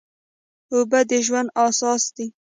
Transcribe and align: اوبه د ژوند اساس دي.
اوبه 0.73 0.99
د 1.09 1.11
ژوند 1.25 1.49
اساس 1.67 2.03
دي. 2.15 2.27